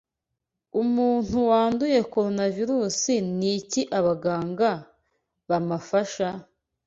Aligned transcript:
Umuntu 0.81 1.35
wanduye 1.49 1.99
coronavirus 2.13 3.01
niki 3.37 3.81
abaganga 3.97 4.71
bamafasha? 5.49 6.27